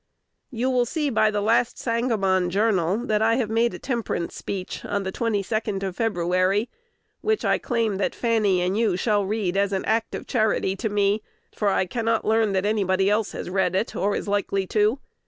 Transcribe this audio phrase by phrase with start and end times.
[0.49, 4.83] You will see by the last "Sangamon Journal" that I have made a temperance speech
[4.83, 6.71] on the 22d of February,
[7.21, 10.89] which I claim that Fanny and you shall read as an act of charity to
[10.89, 11.21] me;
[11.55, 14.97] for I cannot learn that anybody else has read it, or is likely to.